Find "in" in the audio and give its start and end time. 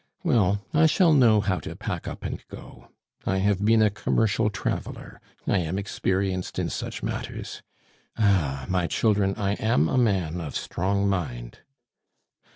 6.57-6.71